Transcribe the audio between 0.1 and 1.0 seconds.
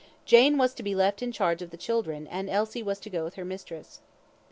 Jane was to be